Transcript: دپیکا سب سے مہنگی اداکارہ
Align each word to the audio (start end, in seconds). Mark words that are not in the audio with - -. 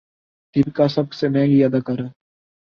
دپیکا 0.55 0.85
سب 0.95 1.07
سے 1.17 1.25
مہنگی 1.33 1.59
اداکارہ 1.63 2.07